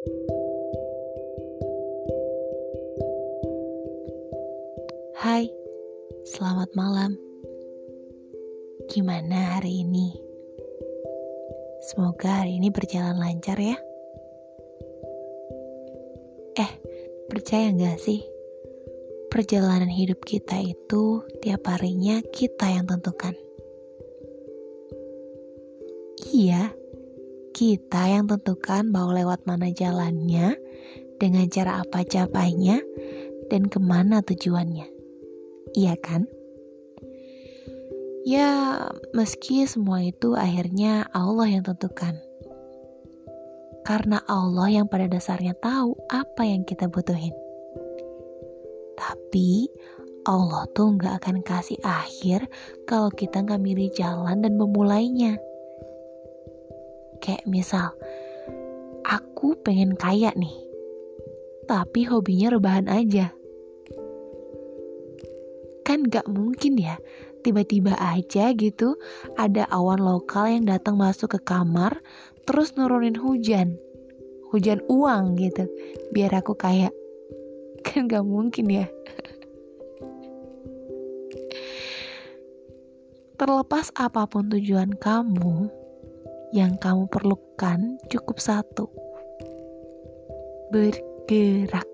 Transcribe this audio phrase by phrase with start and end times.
[0.00, 0.08] Hai,
[6.24, 7.20] selamat malam.
[8.88, 10.16] Gimana hari ini?
[11.92, 13.76] Semoga hari ini berjalan lancar ya.
[16.56, 16.72] Eh,
[17.28, 18.24] percaya gak sih?
[19.28, 23.36] Perjalanan hidup kita itu tiap harinya kita yang tentukan.
[26.32, 26.72] Iya,
[27.50, 30.56] kita yang tentukan mau lewat mana jalannya,
[31.20, 32.80] dengan cara apa capainya,
[33.52, 34.88] dan ke mana tujuannya.
[35.76, 36.26] Iya kan?
[38.24, 38.84] Ya,
[39.16, 42.20] meski semua itu akhirnya Allah yang tentukan.
[43.80, 47.32] Karena Allah yang pada dasarnya tahu apa yang kita butuhin.
[48.94, 49.72] Tapi
[50.28, 52.44] Allah tuh nggak akan kasih akhir
[52.84, 55.40] kalau kita nggak milih jalan dan memulainya.
[57.20, 57.92] Kayak misal,
[59.04, 60.56] aku pengen kaya nih,
[61.68, 63.36] tapi hobinya rebahan aja.
[65.84, 66.96] Kan gak mungkin ya,
[67.44, 68.96] tiba-tiba aja gitu
[69.36, 72.00] ada awan lokal yang datang masuk ke kamar,
[72.48, 73.76] terus nurunin hujan.
[74.50, 75.68] Hujan uang gitu,
[76.10, 76.90] biar aku kaya.
[77.86, 78.86] Kan gak mungkin ya.
[83.40, 85.79] Terlepas apa pun tujuan kamu,
[86.50, 88.90] yang kamu perlukan cukup satu:
[90.74, 91.86] bergerak.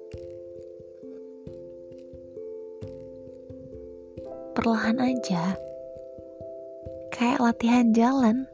[4.57, 5.61] Perlahan aja,
[7.13, 8.49] kayak latihan jalan.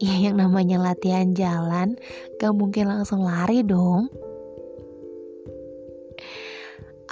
[0.00, 2.00] Ya, yang namanya latihan jalan,
[2.40, 4.08] gak mungkin langsung lari dong.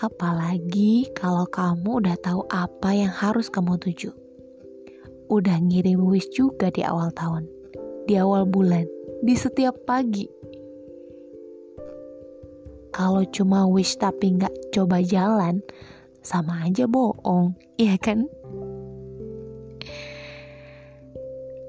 [0.00, 4.23] Apalagi kalau kamu udah tahu apa yang harus kamu tuju
[5.28, 7.48] udah ngirim wish juga di awal tahun,
[8.04, 8.84] di awal bulan,
[9.24, 10.28] di setiap pagi.
[12.94, 15.58] Kalau cuma wish tapi nggak coba jalan,
[16.22, 18.28] sama aja bohong, iya kan?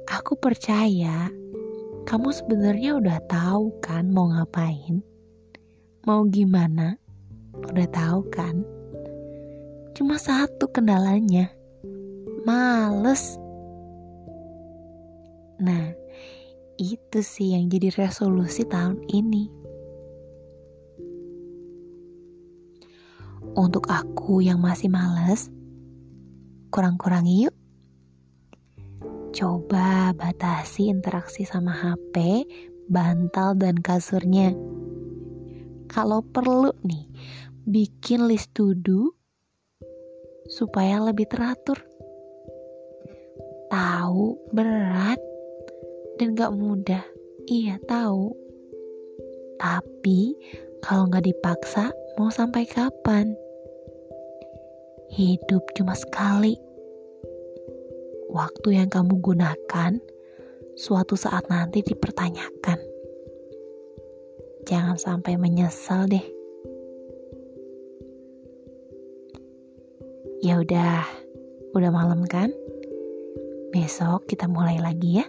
[0.06, 1.34] Aku percaya
[2.06, 5.02] kamu sebenarnya udah tahu kan mau ngapain,
[6.06, 7.02] mau gimana,
[7.58, 8.62] udah tahu kan?
[9.97, 11.50] Cuma satu kendalanya,
[12.46, 13.41] males.
[15.61, 15.95] Nah,
[16.75, 19.47] itu sih yang jadi resolusi tahun ini.
[23.55, 25.47] Untuk aku yang masih males,
[26.75, 27.55] kurang-kurangi yuk.
[29.31, 32.43] Coba batasi interaksi sama HP,
[32.91, 34.51] bantal, dan kasurnya.
[35.87, 37.07] Kalau perlu nih,
[37.63, 39.16] bikin list to do
[40.51, 41.79] supaya lebih teratur.
[43.72, 45.19] Tahu berat,
[46.16, 47.03] dan gak mudah.
[47.46, 48.31] Iya tahu.
[49.59, 50.36] Tapi
[50.80, 53.36] kalau gak dipaksa, mau sampai kapan?
[55.12, 56.56] Hidup cuma sekali.
[58.31, 59.96] Waktu yang kamu gunakan
[60.76, 62.80] suatu saat nanti dipertanyakan.
[64.66, 66.26] Jangan sampai menyesal deh.
[70.44, 71.06] Ya udah,
[71.72, 72.52] udah malam kan?
[73.72, 75.26] Besok kita mulai lagi ya.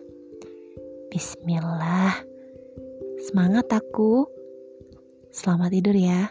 [1.11, 2.23] Bismillah.
[3.27, 4.27] Semangat aku.
[5.35, 6.31] Selamat tidur ya.